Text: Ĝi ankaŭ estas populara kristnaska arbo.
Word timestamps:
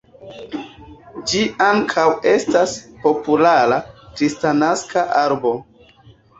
Ĝi 1.31 1.41
ankaŭ 1.65 2.07
estas 2.33 2.75
populara 3.05 3.81
kristnaska 4.01 5.09
arbo. 5.25 5.57